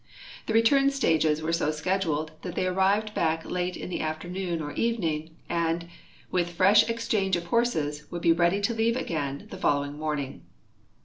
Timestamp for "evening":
4.71-5.35